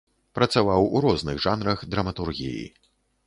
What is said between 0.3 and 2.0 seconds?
Працаваў ў розных жанрах